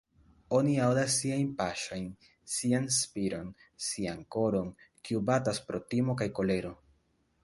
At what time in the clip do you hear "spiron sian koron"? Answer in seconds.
2.95-4.71